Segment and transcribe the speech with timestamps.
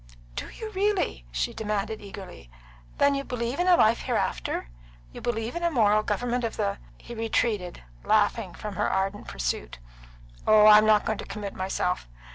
[0.33, 2.49] "Do you really?" she demanded eagerly.
[2.97, 4.67] "Then you believe in a life hereafter?
[5.11, 9.77] You believe in a moral government of the" He retreated, laughing, from her ardent pursuit.
[10.47, 12.07] "Oh, I'm not going to commit myself.